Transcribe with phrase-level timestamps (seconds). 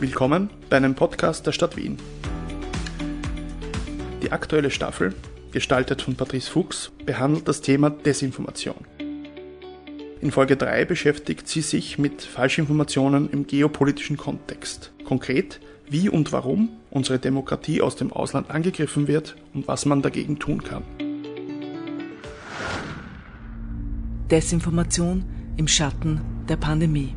[0.00, 1.96] Willkommen bei einem Podcast der Stadt Wien.
[4.22, 5.12] Die aktuelle Staffel,
[5.50, 8.76] gestaltet von Patrice Fuchs, behandelt das Thema Desinformation.
[10.20, 14.92] In Folge 3 beschäftigt sie sich mit Falschinformationen im geopolitischen Kontext.
[15.04, 15.58] Konkret,
[15.90, 20.62] wie und warum unsere Demokratie aus dem Ausland angegriffen wird und was man dagegen tun
[20.62, 20.84] kann.
[24.30, 25.24] Desinformation
[25.56, 27.16] im Schatten der Pandemie.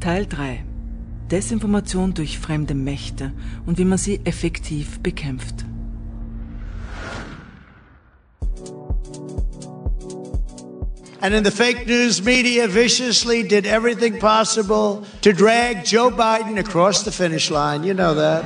[0.00, 0.71] Teil 3
[1.32, 3.32] Desinformation durch fremde Mächte
[3.64, 5.64] und wie man sie effektiv bekämpft.
[11.22, 17.04] And in the fake news media viciously did everything possible to drag Joe Biden across
[17.04, 17.84] the finish line.
[17.84, 18.44] You know that.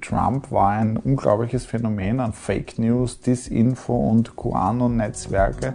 [0.00, 5.74] Trump war ein unglaubliches Phänomen an Fake News, Disinfo und QAnon-Netzwerke.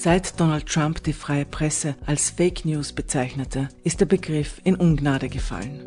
[0.00, 5.28] Seit Donald Trump die freie Presse als Fake News bezeichnete, ist der Begriff in Ungnade
[5.28, 5.82] gefallen.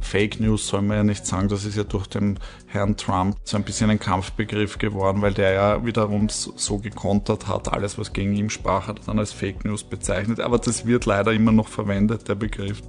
[0.00, 3.58] Fake News soll man ja nicht sagen, das ist ja durch den Herrn Trump so
[3.58, 8.34] ein bisschen ein Kampfbegriff geworden, weil der ja wiederum so gekontert hat, alles was gegen
[8.34, 10.40] ihn sprach, hat er dann als Fake News bezeichnet.
[10.40, 12.80] Aber das wird leider immer noch verwendet, der Begriff.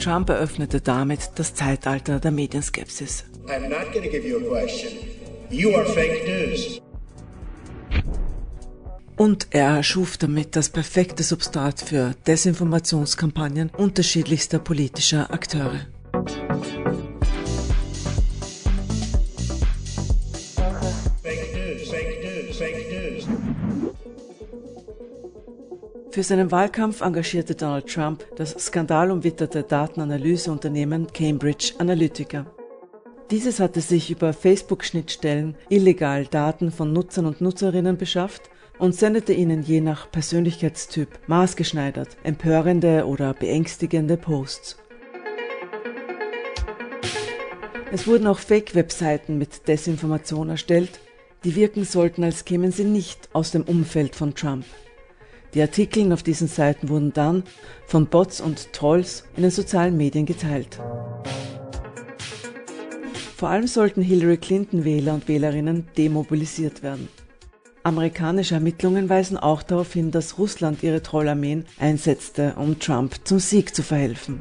[0.00, 3.26] Trump eröffnete damit das Zeitalter der Medienskepsis.
[3.46, 4.90] I'm not going to give you a question.
[5.50, 6.82] You are fake news.
[9.22, 15.86] Und er erschuf damit das perfekte Substrat für Desinformationskampagnen unterschiedlichster politischer Akteure.
[26.10, 32.46] Für seinen Wahlkampf engagierte Donald Trump das skandalumwitterte Datenanalyseunternehmen Cambridge Analytica.
[33.30, 38.50] Dieses hatte sich über Facebook-Schnittstellen illegal Daten von Nutzern und Nutzerinnen beschafft
[38.82, 44.76] und sendete ihnen je nach Persönlichkeitstyp maßgeschneidert empörende oder beängstigende Posts.
[47.92, 50.98] Es wurden auch Fake-Webseiten mit Desinformation erstellt,
[51.44, 54.64] die wirken sollten, als kämen sie nicht aus dem Umfeld von Trump.
[55.54, 57.44] Die Artikel auf diesen Seiten wurden dann
[57.86, 60.80] von Bots und Trolls in den sozialen Medien geteilt.
[63.36, 67.08] Vor allem sollten Hillary Clinton-Wähler und Wählerinnen demobilisiert werden.
[67.84, 73.74] Amerikanische Ermittlungen weisen auch darauf hin, dass Russland ihre Trollarmeen einsetzte, um Trump zum Sieg
[73.74, 74.40] zu verhelfen.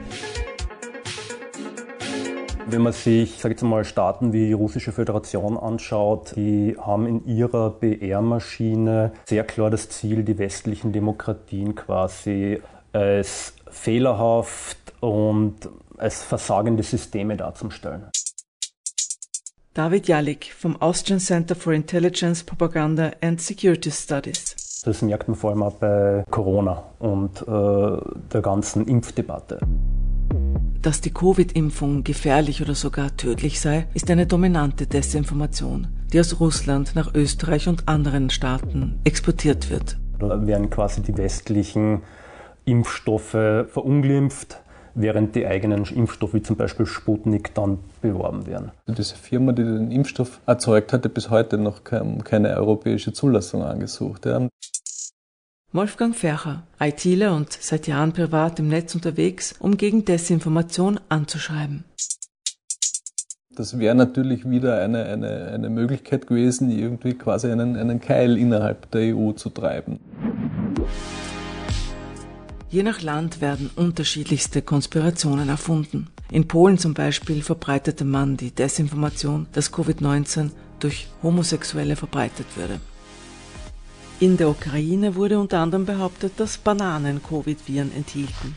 [2.67, 7.25] Wenn man sich, sage ich mal, Staaten wie die Russische Föderation anschaut, die haben in
[7.25, 12.61] ihrer BR-Maschine sehr klar das Ziel, die westlichen Demokratien quasi
[12.93, 18.03] als fehlerhaft und als versagende Systeme darzustellen.
[19.73, 24.83] David Jalik vom Austrian Center for Intelligence, Propaganda and Security Studies.
[24.83, 27.97] Das merkt man vor allem auch bei Corona und äh,
[28.33, 29.59] der ganzen Impfdebatte.
[30.81, 36.93] Dass die Covid-Impfung gefährlich oder sogar tödlich sei, ist eine dominante Desinformation, die aus Russland
[36.95, 39.97] nach Österreich und anderen Staaten exportiert wird.
[40.19, 42.01] Da werden quasi die westlichen
[42.65, 44.61] Impfstoffe verunglimpft,
[44.95, 48.71] während die eigenen Impfstoffe wie zum Beispiel Sputnik dann beworben werden.
[48.87, 54.25] Diese Firma, die den Impfstoff erzeugt, hatte bis heute noch keine europäische Zulassung angesucht.
[54.25, 54.47] Ja.
[55.73, 61.85] Wolfgang Fercher, ITler und seit Jahren privat im Netz unterwegs, um gegen Desinformation anzuschreiben.
[63.55, 68.89] Das wäre natürlich wieder eine, eine, eine Möglichkeit gewesen, irgendwie quasi einen, einen Keil innerhalb
[68.91, 69.99] der EU zu treiben.
[72.71, 76.07] Je nach Land werden unterschiedlichste Konspirationen erfunden.
[76.31, 82.79] In Polen zum Beispiel verbreitete man die Desinformation, dass Covid-19 durch Homosexuelle verbreitet würde.
[84.21, 88.55] In der Ukraine wurde unter anderem behauptet, dass Bananen Covid-Viren enthielten.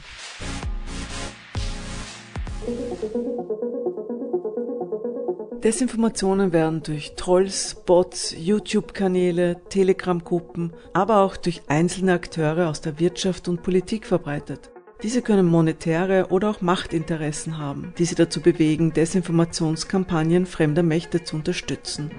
[5.64, 13.48] Desinformationen werden durch Trolls, Bots, YouTube-Kanäle, Telegram-Gruppen, aber auch durch einzelne Akteure aus der Wirtschaft
[13.48, 14.70] und Politik verbreitet.
[15.02, 21.36] Diese können monetäre oder auch Machtinteressen haben, die sie dazu bewegen, Desinformationskampagnen fremder Mächte zu
[21.36, 22.10] unterstützen.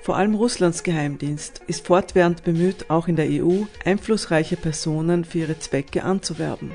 [0.00, 5.58] Vor allem Russlands Geheimdienst ist fortwährend bemüht, auch in der EU einflussreiche Personen für ihre
[5.58, 6.70] Zwecke anzuwerben.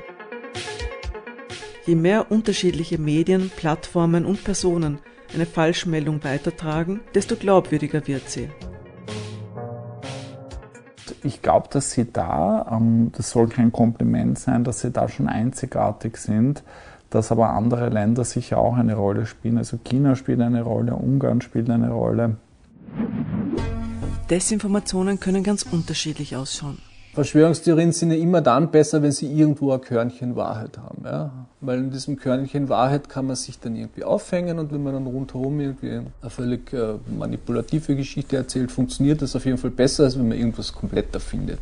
[1.86, 4.98] Je mehr unterschiedliche Medien, Plattformen und Personen
[5.34, 8.50] eine Falschmeldung weitertragen, desto glaubwürdiger wird sie.
[11.22, 15.28] Ich glaube, dass sie da, ähm, das soll kein Kompliment sein, dass sie da schon
[15.28, 16.62] einzigartig sind,
[17.10, 19.58] dass aber andere Länder sicher auch eine Rolle spielen.
[19.58, 22.36] Also China spielt eine Rolle, Ungarn spielt eine Rolle.
[24.30, 26.78] Desinformationen können ganz unterschiedlich ausschauen.
[27.14, 31.02] Verschwörungstheorien sind ja immer dann besser, wenn sie irgendwo ein Körnchen Wahrheit haben.
[31.04, 31.39] Ja?
[31.62, 35.06] Weil in diesem Körnchen Wahrheit kann man sich dann irgendwie aufhängen und wenn man dann
[35.06, 40.18] rundherum irgendwie eine völlig äh, manipulative Geschichte erzählt, funktioniert das auf jeden Fall besser, als
[40.18, 41.60] wenn man irgendwas komplett erfindet.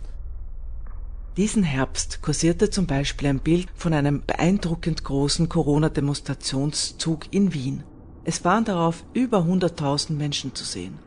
[1.37, 7.85] Diesen Herbst kursierte zum Beispiel ein Bild von einem beeindruckend großen Corona-Demonstrationszug in Wien.
[8.25, 10.99] Es waren darauf über 100.000 Menschen zu sehen.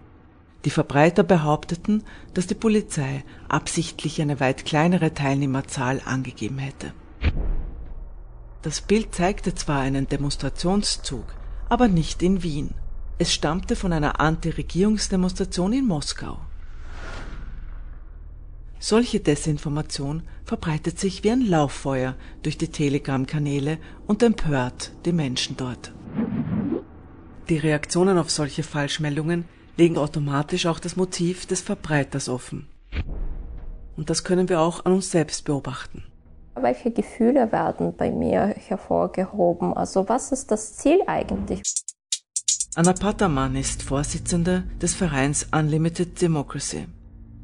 [0.63, 2.03] Die Verbreiter behaupteten,
[2.33, 6.93] dass die Polizei absichtlich eine weit kleinere Teilnehmerzahl angegeben hätte.
[8.61, 11.25] Das Bild zeigte zwar einen Demonstrationszug,
[11.67, 12.75] aber nicht in Wien.
[13.17, 16.39] Es stammte von einer Anti-Regierungsdemonstration in Moskau.
[18.79, 23.77] Solche Desinformation verbreitet sich wie ein Lauffeuer durch die Telegram-Kanäle
[24.07, 25.91] und empört die Menschen dort.
[27.49, 29.45] Die Reaktionen auf solche Falschmeldungen
[29.77, 32.67] legen automatisch auch das Motiv des Verbreiters offen.
[33.97, 36.03] Und das können wir auch an uns selbst beobachten.
[36.55, 39.73] Welche Gefühle werden bei mir hervorgehoben?
[39.73, 41.61] Also was ist das Ziel eigentlich?
[42.75, 46.87] Anna Pataman ist Vorsitzende des Vereins Unlimited Democracy.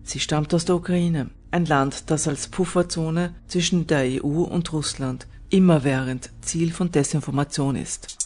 [0.03, 5.27] Sie stammt aus der Ukraine, ein Land, das als Pufferzone zwischen der EU und Russland
[5.49, 8.17] immerwährend Ziel von Desinformation ist.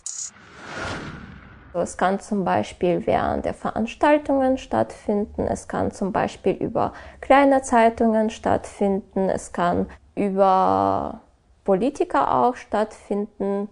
[1.73, 8.29] Es kann zum Beispiel während der Veranstaltungen stattfinden, es kann zum Beispiel über kleine Zeitungen
[8.29, 11.21] stattfinden, es kann über
[11.63, 13.69] Politiker auch stattfinden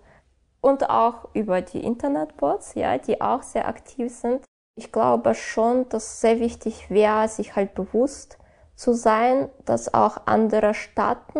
[0.61, 4.43] und auch über die Internetbots, ja, die auch sehr aktiv sind.
[4.75, 8.37] Ich glaube schon, dass sehr wichtig wäre, sich halt bewusst
[8.75, 11.39] zu sein, dass auch andere Staaten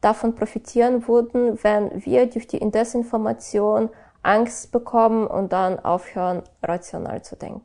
[0.00, 3.90] davon profitieren würden, wenn wir durch die Desinformation
[4.22, 7.62] Angst bekommen und dann aufhören, rational zu denken.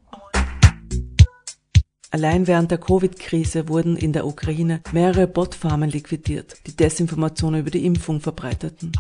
[2.14, 7.86] Allein während der Covid-Krise wurden in der Ukraine mehrere Botfarmen liquidiert, die Desinformationen über die
[7.86, 8.92] Impfung verbreiteten.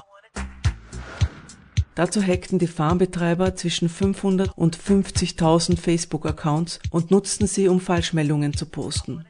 [1.93, 8.65] Dazu hackten die Farmbetreiber zwischen 500 und 50.000 Facebook-Accounts und nutzten sie, um Falschmeldungen zu
[8.65, 9.25] posten.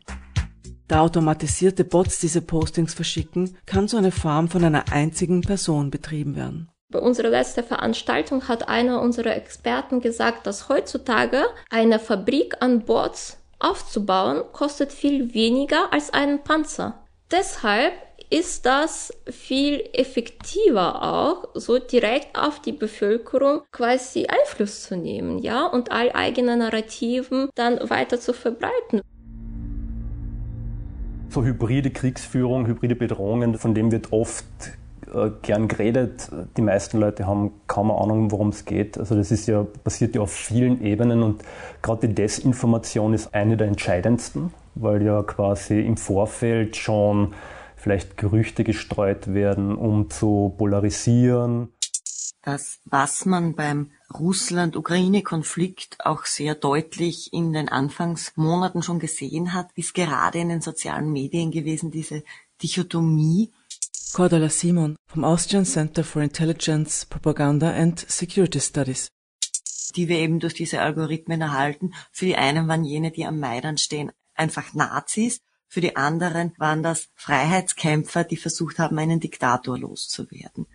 [0.87, 6.35] Da automatisierte Bots diese Postings verschicken, kann so eine Farm von einer einzigen Person betrieben
[6.35, 6.69] werden.
[6.91, 13.40] Bei unserer letzten Veranstaltung hat einer unserer Experten gesagt, dass heutzutage eine Fabrik an Bots
[13.63, 17.03] aufzubauen kostet viel weniger als einen Panzer.
[17.31, 17.93] Deshalb
[18.29, 25.65] ist das viel effektiver auch, so direkt auf die Bevölkerung quasi Einfluss zu nehmen, ja,
[25.65, 29.01] und all eigene Narrativen dann weiter zu verbreiten.
[31.27, 34.45] So hybride Kriegsführung, hybride Bedrohungen, von dem wird oft
[35.41, 36.29] gern geredet.
[36.57, 38.97] Die meisten Leute haben kaum Ahnung, worum es geht.
[38.97, 41.43] Also das ist ja, passiert ja auf vielen Ebenen und
[41.81, 47.33] gerade die Desinformation ist eine der entscheidendsten, weil ja quasi im Vorfeld schon
[47.75, 51.69] vielleicht Gerüchte gestreut werden, um zu polarisieren.
[52.43, 59.93] Das, was man beim Russland-Ukraine-Konflikt auch sehr deutlich in den Anfangsmonaten schon gesehen hat, ist
[59.93, 62.23] gerade in den sozialen Medien gewesen, diese
[62.63, 63.51] Dichotomie
[64.13, 69.07] Cordula Simon vom Austrian Center for Intelligence, Propaganda and Security Studies.
[69.95, 71.93] Die wir eben durch diese Algorithmen erhalten.
[72.11, 75.39] Für die einen waren jene, die am Maidan stehen, einfach Nazis.
[75.67, 80.65] Für die anderen waren das Freiheitskämpfer, die versucht haben, einen Diktator loszuwerden.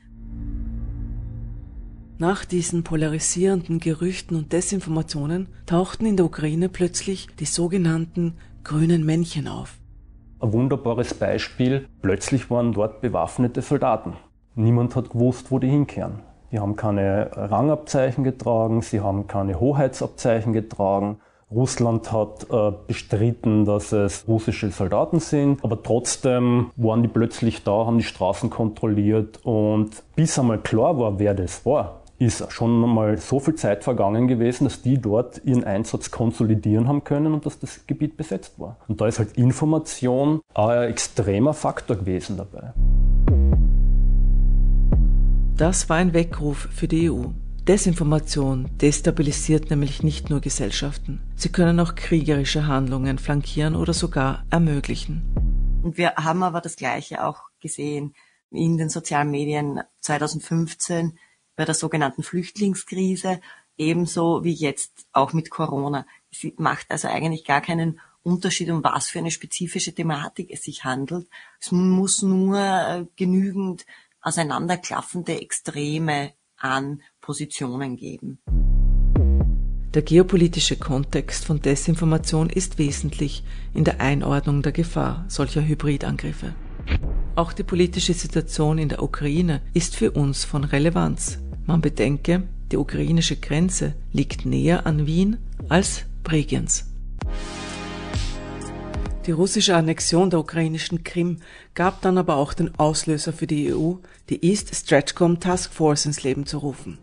[2.17, 9.47] Nach diesen polarisierenden Gerüchten und Desinformationen tauchten in der Ukraine plötzlich die sogenannten grünen Männchen
[9.47, 9.79] auf.
[10.39, 14.13] Ein wunderbares Beispiel, plötzlich waren dort bewaffnete Soldaten.
[14.55, 16.21] Niemand hat gewusst, wo die hinkehren.
[16.53, 21.21] Die haben keine Rangabzeichen getragen, sie haben keine Hoheitsabzeichen getragen.
[21.51, 27.87] Russland hat äh, bestritten, dass es russische Soldaten sind, aber trotzdem waren die plötzlich da,
[27.87, 33.19] haben die Straßen kontrolliert und bis einmal klar war, wer das war, ist schon mal
[33.19, 37.59] so viel Zeit vergangen gewesen, dass die dort ihren Einsatz konsolidieren haben können und dass
[37.59, 38.79] das Gebiet besetzt war.
[38.89, 42.73] Und da ist halt Information ein extremer Faktor gewesen dabei.
[45.57, 47.25] Das war ein Weckruf für die EU.
[47.67, 51.21] Desinformation destabilisiert nämlich nicht nur Gesellschaften.
[51.35, 55.23] Sie können auch kriegerische Handlungen flankieren oder sogar ermöglichen.
[55.83, 58.15] Und wir haben aber das Gleiche auch gesehen
[58.51, 61.19] in den sozialen Medien 2015
[61.57, 63.41] bei der sogenannten Flüchtlingskrise,
[63.77, 66.07] ebenso wie jetzt auch mit Corona.
[66.31, 70.85] Sie macht also eigentlich gar keinen Unterschied, um was für eine spezifische Thematik es sich
[70.85, 71.29] handelt.
[71.61, 73.87] Es muss nur äh, genügend
[74.21, 78.39] auseinanderklaffende Extreme an Positionen geben.
[79.95, 86.55] Der geopolitische Kontext von Desinformation ist wesentlich in der Einordnung der Gefahr solcher Hybridangriffe.
[87.35, 91.39] Auch die politische Situation in der Ukraine ist für uns von Relevanz.
[91.67, 96.87] Man bedenke, die ukrainische Grenze liegt näher an Wien als Bregenz.
[99.27, 101.39] Die russische Annexion der ukrainischen Krim
[101.75, 103.95] gab dann aber auch den Auslöser für die EU,
[104.31, 106.99] die East Stratcom Task Force ins Leben zu rufen.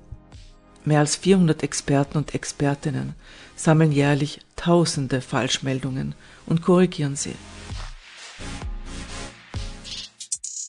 [0.86, 3.16] Mehr als 400 Experten und Expertinnen
[3.58, 6.16] sammeln jährlich tausende Falschmeldungen
[6.46, 7.36] und korrigieren sie.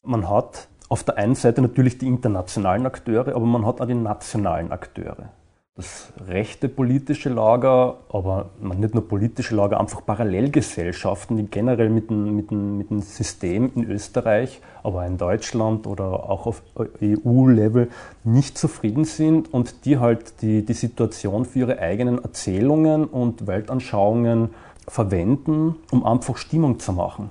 [0.02, 3.94] Man hat auf der einen Seite natürlich die internationalen Akteure, aber man hat auch die
[3.94, 5.30] nationalen Akteure
[5.76, 12.36] das rechte politische Lager, aber nicht nur politische Lager, einfach Parallelgesellschaften, die generell mit dem,
[12.36, 16.62] mit, dem, mit dem System in Österreich, aber in Deutschland oder auch auf
[17.02, 17.88] EU-Level
[18.22, 24.50] nicht zufrieden sind und die halt die, die Situation für ihre eigenen Erzählungen und Weltanschauungen
[24.86, 27.30] verwenden, um einfach Stimmung zu machen.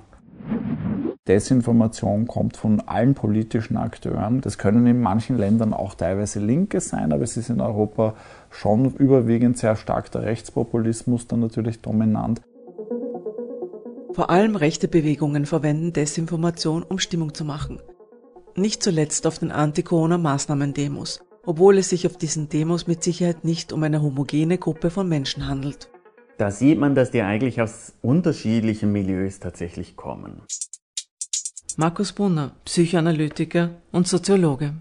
[1.26, 4.42] Desinformation kommt von allen politischen Akteuren.
[4.42, 8.14] Das können in manchen Ländern auch teilweise Linke sein, aber es ist in Europa
[8.50, 12.42] schon überwiegend sehr stark der Rechtspopulismus dann natürlich dominant.
[14.12, 17.80] Vor allem rechte Bewegungen verwenden Desinformation, um Stimmung zu machen.
[18.54, 23.82] Nicht zuletzt auf den Anti-Corona-Maßnahmen-Demos, obwohl es sich auf diesen Demos mit Sicherheit nicht um
[23.82, 25.88] eine homogene Gruppe von Menschen handelt.
[26.36, 30.42] Da sieht man, dass die eigentlich aus unterschiedlichen Milieus tatsächlich kommen.
[31.76, 34.74] Markus Brunner, Psychoanalytiker und Soziologe.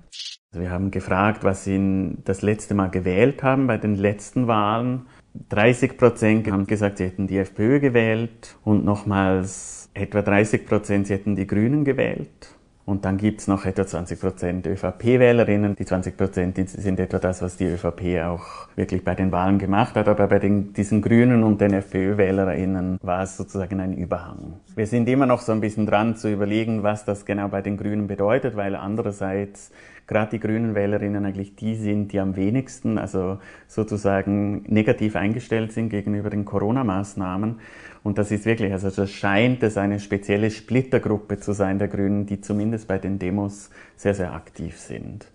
[0.51, 5.07] Wir haben gefragt, was Sie das letzte Mal gewählt haben bei den letzten Wahlen.
[5.49, 11.13] 30 Prozent haben gesagt, sie hätten die FPÖ gewählt und nochmals etwa 30 Prozent, sie
[11.13, 12.55] hätten die Grünen gewählt.
[12.85, 15.75] Und dann gibt's noch etwa 20 Prozent ÖVP-Wählerinnen.
[15.75, 19.95] Die 20 Prozent sind etwa das, was die ÖVP auch wirklich bei den Wahlen gemacht
[19.95, 20.09] hat.
[20.09, 24.59] Aber bei den, diesen Grünen und den FPÖ-Wählerinnen war es sozusagen ein Überhang.
[24.75, 27.77] Wir sind immer noch so ein bisschen dran zu überlegen, was das genau bei den
[27.77, 29.71] Grünen bedeutet, weil andererseits
[30.07, 35.89] gerade die grünen Wählerinnen eigentlich die sind, die am wenigsten, also sozusagen negativ eingestellt sind
[35.89, 37.59] gegenüber den Corona-Maßnahmen.
[38.03, 42.25] Und das ist wirklich, also das scheint es eine spezielle Splittergruppe zu sein der Grünen,
[42.25, 45.27] die zumindest bei den Demos sehr, sehr aktiv sind.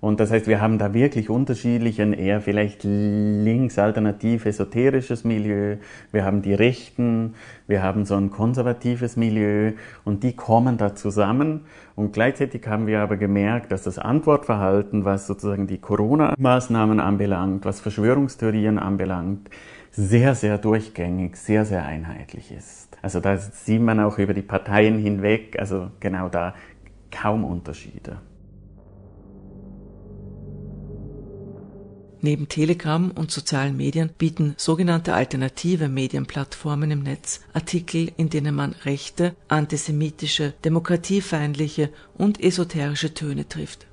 [0.00, 5.76] Und das heißt, wir haben da wirklich unterschiedlichen, eher vielleicht links alternativ esoterisches Milieu,
[6.10, 7.34] wir haben die Rechten,
[7.66, 9.72] wir haben so ein konservatives Milieu
[10.04, 11.66] und die kommen da zusammen.
[11.96, 17.80] Und gleichzeitig haben wir aber gemerkt, dass das Antwortverhalten, was sozusagen die Corona-Maßnahmen anbelangt, was
[17.80, 19.50] Verschwörungstheorien anbelangt,
[19.90, 22.96] sehr, sehr durchgängig, sehr, sehr einheitlich ist.
[23.02, 26.54] Also da sieht man auch über die Parteien hinweg, also genau da
[27.10, 28.18] kaum Unterschiede.
[32.22, 38.72] Neben Telegram und sozialen Medien bieten sogenannte alternative Medienplattformen im Netz Artikel, in denen man
[38.84, 43.86] rechte, antisemitische, demokratiefeindliche und esoterische Töne trifft.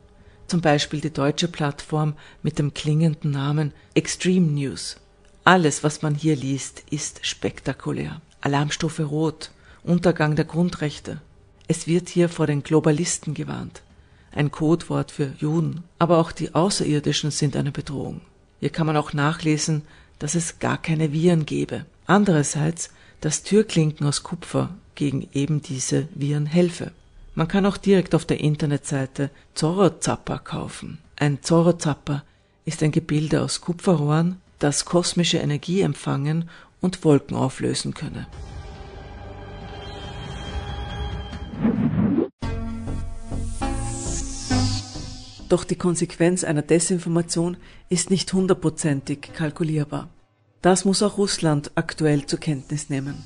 [0.48, 4.98] Zum Beispiel die deutsche Plattform mit dem klingenden Namen Extreme News.
[5.46, 8.22] Alles, was man hier liest, ist spektakulär.
[8.42, 9.52] Alarmstufe Rot,
[9.84, 11.22] Untergang der Grundrechte.
[11.70, 13.84] Es wird hier vor den Globalisten gewarnt
[14.32, 18.22] ein Codewort für Juden, aber auch die Außerirdischen sind eine Bedrohung.
[18.60, 19.84] Hier kann man auch nachlesen,
[20.20, 21.86] dass es gar keine Viren gebe.
[22.06, 22.90] Andererseits,
[23.22, 26.92] dass Türklinken aus Kupfer gegen eben diese Viren helfe.
[27.36, 30.98] Man kann auch direkt auf der Internetseite Zorro-Zapper kaufen.
[31.16, 32.24] Ein Zorro-Zapper
[32.66, 36.50] ist ein Gebilde aus Kupferrohren, das kosmische Energie empfangen
[36.82, 38.28] und Wolken auflösen könne.
[45.50, 47.58] Doch die Konsequenz einer Desinformation
[47.90, 50.10] ist nicht hundertprozentig kalkulierbar.
[50.62, 53.24] Das muss auch Russland aktuell zur Kenntnis nehmen.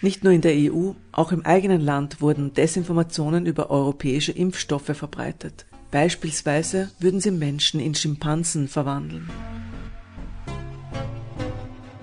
[0.00, 5.64] Nicht nur in der EU, auch im eigenen Land wurden Desinformationen über europäische Impfstoffe verbreitet.
[5.92, 9.30] Beispielsweise würden sie Menschen in Schimpansen verwandeln.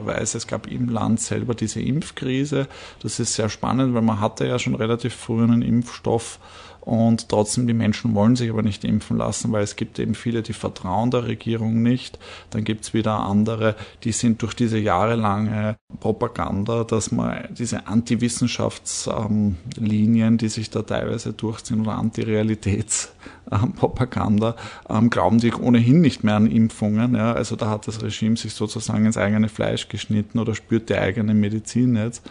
[0.07, 2.67] Es gab im Land selber diese Impfkrise.
[3.01, 6.39] Das ist sehr spannend, weil man hatte ja schon relativ früh einen Impfstoff
[6.81, 10.41] und trotzdem die Menschen wollen sich aber nicht impfen lassen, weil es gibt eben viele,
[10.41, 12.17] die vertrauen der Regierung nicht.
[12.49, 20.37] Dann gibt es wieder andere, die sind durch diese jahrelange Propaganda, dass man diese Antiwissenschaftslinien,
[20.37, 24.55] die sich da teilweise durchziehen oder Antirealitätspropaganda,
[24.89, 27.15] ähm, glauben die ohnehin nicht mehr an Impfungen.
[27.15, 27.33] Ja.
[27.33, 31.33] Also da hat das Regime sich sozusagen ins eigene Fleisch geschnitten oder spürt die eigene
[31.33, 32.23] Medizin jetzt,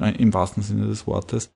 [0.00, 1.50] äh, im wahrsten Sinne des Wortes.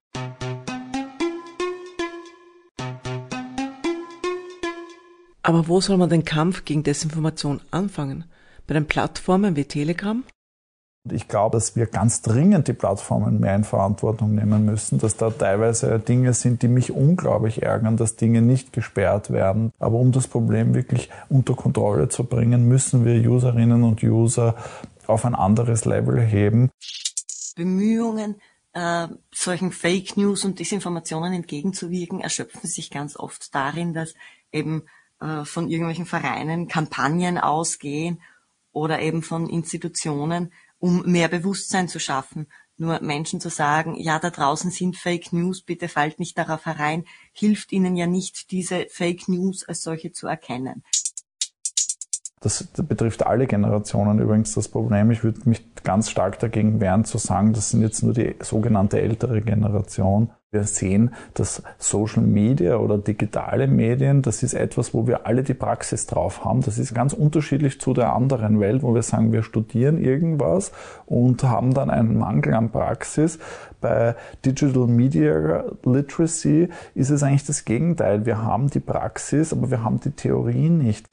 [5.51, 8.25] Aber wo soll man den Kampf gegen Desinformation anfangen?
[8.69, 10.23] Bei den Plattformen wie Telegram?
[11.11, 15.29] Ich glaube, dass wir ganz dringend die Plattformen mehr in Verantwortung nehmen müssen, dass da
[15.31, 19.73] teilweise Dinge sind, die mich unglaublich ärgern, dass Dinge nicht gesperrt werden.
[19.81, 24.55] Aber um das Problem wirklich unter Kontrolle zu bringen, müssen wir Userinnen und User
[25.09, 26.71] auf ein anderes Level heben.
[27.57, 28.37] Bemühungen,
[28.73, 34.15] äh, solchen Fake News und Desinformationen entgegenzuwirken, erschöpfen sich ganz oft darin, dass
[34.53, 34.85] eben
[35.21, 38.21] äh, von irgendwelchen Vereinen Kampagnen ausgehen
[38.73, 42.47] oder eben von Institutionen, um mehr Bewusstsein zu schaffen.
[42.77, 47.05] Nur Menschen zu sagen, ja, da draußen sind Fake News, bitte fallt nicht darauf herein,
[47.33, 50.83] hilft ihnen ja nicht, diese Fake News als solche zu erkennen.
[52.43, 55.11] Das betrifft alle Generationen übrigens das Problem.
[55.11, 58.99] Ich würde mich ganz stark dagegen wehren zu sagen, das sind jetzt nur die sogenannte
[58.99, 60.31] ältere Generation.
[60.51, 65.55] Wir sehen, dass Social Media oder digitale Medien, das ist etwas, wo wir alle die
[65.55, 66.63] Praxis drauf haben.
[66.63, 70.73] Das ist ganz unterschiedlich zu der anderen Welt, wo wir sagen, wir studieren irgendwas
[71.05, 73.39] und haben dann einen Mangel an Praxis.
[73.83, 74.17] Bei
[74.47, 78.25] Digital Media Literacy ist es eigentlich das Gegenteil.
[78.25, 81.07] Wir haben die Praxis, aber wir haben die Theorie nicht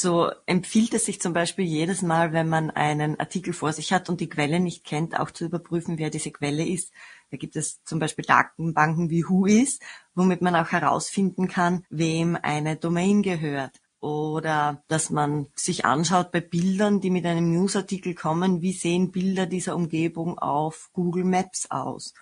[0.00, 4.08] so empfiehlt es sich zum Beispiel jedes Mal, wenn man einen Artikel vor sich hat
[4.08, 6.92] und die Quelle nicht kennt, auch zu überprüfen, wer diese Quelle ist.
[7.30, 9.78] Da gibt es zum Beispiel Datenbanken wie Whois,
[10.14, 13.80] womit man auch herausfinden kann, wem eine Domain gehört.
[14.00, 19.44] Oder dass man sich anschaut bei Bildern, die mit einem Newsartikel kommen, wie sehen Bilder
[19.46, 22.14] dieser Umgebung auf Google Maps aus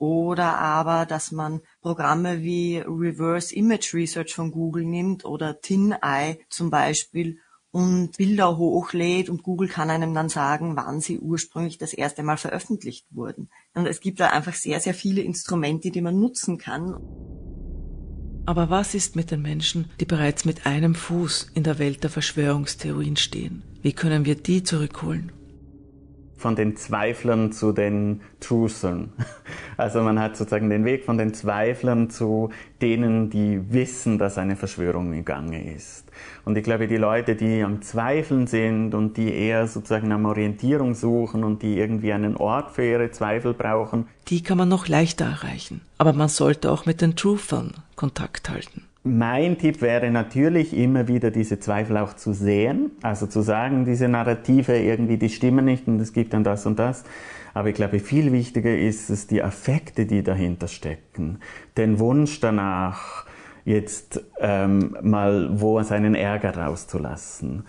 [0.00, 6.70] oder aber, dass man Programme wie Reverse Image Research von Google nimmt oder TinEye zum
[6.70, 7.38] Beispiel
[7.70, 12.38] und Bilder hochlädt und Google kann einem dann sagen, wann sie ursprünglich das erste Mal
[12.38, 13.50] veröffentlicht wurden.
[13.74, 16.96] Und es gibt da einfach sehr, sehr viele Instrumente, die man nutzen kann.
[18.46, 22.10] Aber was ist mit den Menschen, die bereits mit einem Fuß in der Welt der
[22.10, 23.62] Verschwörungstheorien stehen?
[23.82, 25.30] Wie können wir die zurückholen?
[26.40, 29.12] Von den Zweiflern zu den Truthern.
[29.76, 32.50] Also man hat sozusagen den Weg von den Zweiflern zu
[32.82, 36.04] denen, die wissen, dass eine Verschwörung im Gange ist.
[36.44, 40.94] Und ich glaube, die Leute, die am Zweifeln sind und die eher sozusagen am Orientierung
[40.94, 45.24] suchen und die irgendwie einen Ort für ihre Zweifel brauchen, die kann man noch leichter
[45.24, 45.80] erreichen.
[45.96, 48.89] Aber man sollte auch mit den Truthern Kontakt halten.
[49.02, 54.08] Mein Tipp wäre natürlich immer wieder diese Zweifel auch zu sehen, also zu sagen, diese
[54.08, 57.04] Narrative irgendwie, die stimmen nicht und es gibt dann das und das.
[57.54, 61.38] Aber ich glaube, viel wichtiger ist es die Affekte, die dahinter stecken,
[61.78, 63.24] den Wunsch danach,
[63.64, 67.64] jetzt ähm, mal wo seinen Ärger rauszulassen,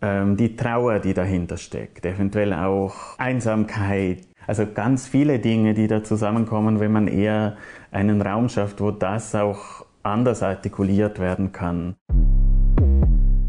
[0.00, 6.02] ähm, die Trauer, die dahinter steckt, eventuell auch Einsamkeit, also ganz viele Dinge, die da
[6.02, 7.58] zusammenkommen, wenn man eher
[7.90, 11.96] einen Raum schafft, wo das auch anders artikuliert werden kann.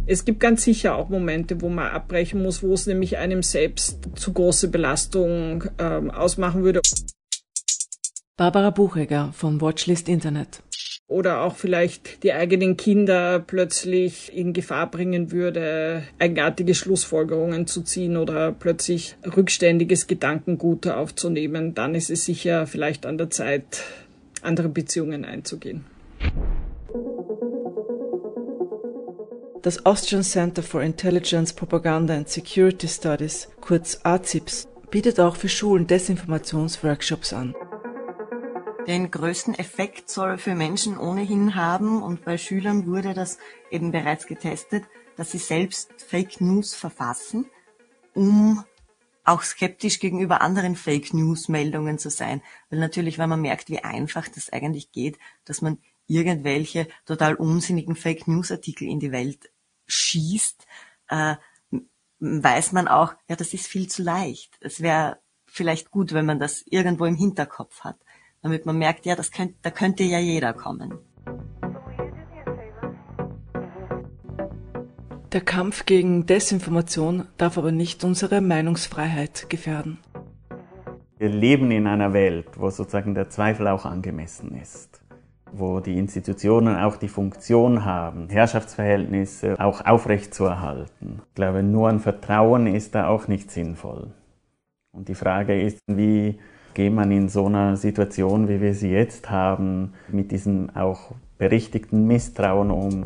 [0.06, 4.10] Es gibt ganz sicher auch Momente, wo man abbrechen muss, wo es nämlich einem selbst
[4.16, 6.82] zu große Belastung ähm, ausmachen würde.
[8.36, 10.64] Barbara Buchegger von Watchlist Internet.
[11.08, 18.18] Oder auch vielleicht die eigenen Kinder plötzlich in Gefahr bringen würde, eigenartige Schlussfolgerungen zu ziehen
[18.18, 21.76] oder plötzlich rückständiges Gedankengut aufzunehmen.
[21.76, 23.84] Dann ist es sicher vielleicht an der Zeit,
[24.42, 25.86] andere Beziehungen einzugehen.
[29.62, 35.86] Das Austrian Center for Intelligence, Propaganda and Security Studies, kurz ACIPS, bietet auch für Schulen
[35.86, 37.56] Desinformationsworkshops an.
[38.88, 43.38] Den größten Effekt soll für Menschen ohnehin haben und bei Schülern wurde das
[43.70, 44.84] eben bereits getestet,
[45.16, 47.46] dass sie selbst Fake News verfassen,
[48.16, 48.64] um
[49.24, 52.42] auch skeptisch gegenüber anderen Fake News Meldungen zu sein.
[52.70, 57.96] Weil natürlich, wenn man merkt, wie einfach das eigentlich geht, dass man irgendwelche total unsinnigen
[57.96, 59.52] Fake News Artikel in die Welt
[59.88, 60.66] schießt,
[61.10, 61.36] äh,
[62.20, 64.58] weiß man auch, ja, das ist viel zu leicht.
[64.62, 67.98] Es wäre vielleicht gut, wenn man das irgendwo im Hinterkopf hat,
[68.42, 70.94] damit man merkt, ja, das könnte, da könnte ja jeder kommen.
[75.34, 80.00] Der Kampf gegen Desinformation darf aber nicht unsere Meinungsfreiheit gefährden.
[81.18, 85.01] Wir leben in einer Welt, wo sozusagen der Zweifel auch angemessen ist
[85.54, 91.22] wo die Institutionen auch die Funktion haben, Herrschaftsverhältnisse auch aufrechtzuerhalten.
[91.30, 94.12] Ich glaube, nur ein Vertrauen ist da auch nicht sinnvoll.
[94.92, 96.40] Und die Frage ist, wie
[96.74, 102.08] geht man in so einer Situation, wie wir sie jetzt haben, mit diesem auch berichtigten
[102.08, 103.04] Misstrauen um?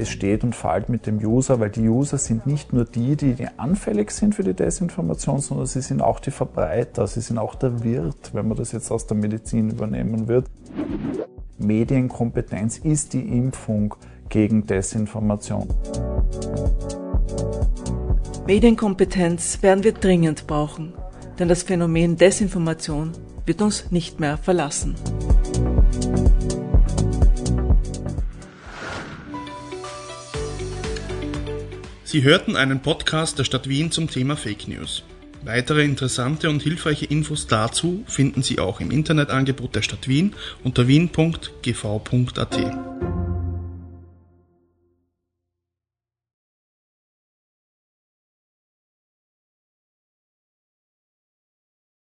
[0.00, 3.36] Es steht und fällt mit dem User, weil die User sind nicht nur die, die
[3.58, 7.84] anfällig sind für die Desinformation, sondern sie sind auch die Verbreiter, sie sind auch der
[7.84, 10.46] Wirt, wenn man das jetzt aus der Medizin übernehmen wird.
[11.58, 13.94] Medienkompetenz ist die Impfung
[14.30, 15.68] gegen Desinformation.
[18.46, 20.94] Medienkompetenz werden wir dringend brauchen,
[21.38, 23.12] denn das Phänomen Desinformation
[23.44, 24.94] wird uns nicht mehr verlassen.
[32.10, 35.04] Sie hörten einen Podcast der Stadt Wien zum Thema Fake News.
[35.44, 40.88] Weitere interessante und hilfreiche Infos dazu finden Sie auch im Internetangebot der Stadt Wien unter
[40.88, 42.89] wien.gv.at.